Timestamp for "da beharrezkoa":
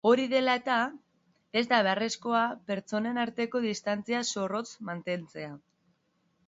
1.73-2.41